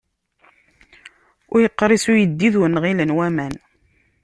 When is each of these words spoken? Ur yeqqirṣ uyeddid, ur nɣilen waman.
Ur 1.53 1.59
yeqqirṣ 1.61 2.05
uyeddid, 2.11 2.53
ur 2.61 2.69
nɣilen 2.69 3.15
waman. 3.17 3.53